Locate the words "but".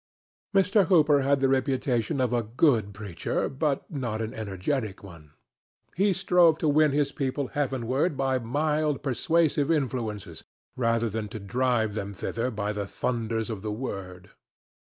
3.47-3.85